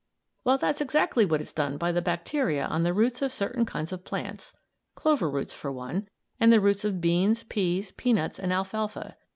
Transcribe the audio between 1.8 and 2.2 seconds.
the